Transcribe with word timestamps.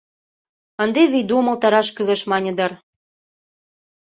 Ынде 0.83 1.01
Вийду 1.11 1.33
умылтараш 1.41 1.87
кӱлеш 1.95 2.21
мане 2.31 2.51
дыр: 2.57 2.71